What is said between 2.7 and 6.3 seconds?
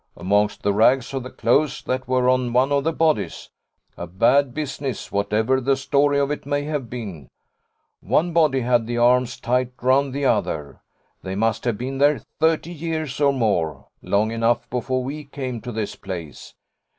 of the bodies. A bad business, whatever the story